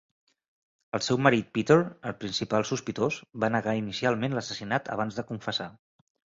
El 0.99 1.03
seu 1.07 1.19
marit 1.25 1.51
Peter, 1.57 1.77
el 2.13 2.15
principal 2.23 2.67
sospitós, 2.71 3.21
va 3.45 3.53
negar 3.59 3.79
inicialment 3.83 4.39
l'assassinat 4.41 4.93
abans 4.99 5.21
de 5.23 5.29
confessar. 5.33 5.73